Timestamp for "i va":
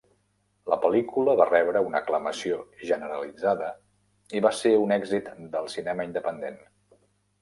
4.39-4.53